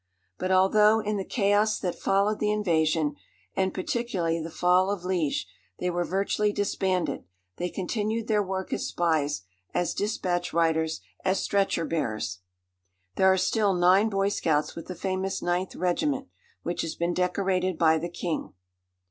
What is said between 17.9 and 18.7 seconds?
the king.